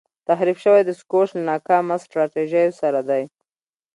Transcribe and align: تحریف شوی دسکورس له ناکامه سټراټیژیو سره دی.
تحریف 0.27 0.57
شوی 0.63 0.81
دسکورس 0.89 1.29
له 1.37 1.41
ناکامه 1.49 1.95
سټراټیژیو 2.03 2.77
سره 2.81 2.99
دی. 3.09 3.23